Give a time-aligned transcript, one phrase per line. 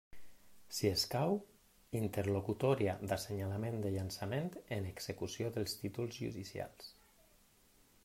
[0.77, 1.35] Si escau,
[1.99, 6.95] interlocutòria d'assenyalament de llançament en execució dels títols judicials.